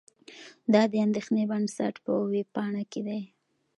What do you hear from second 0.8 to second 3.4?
د اندېښې بنسټ په وېبپاڼه کې دي.